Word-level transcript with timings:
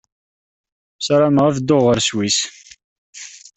Ssarameɣ 0.97 1.45
ad 1.47 1.55
dduɣ 1.57 1.83
ɣer 1.85 1.97
Sswis. 2.01 2.37